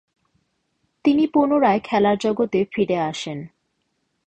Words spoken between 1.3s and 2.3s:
পুনরায় খেলার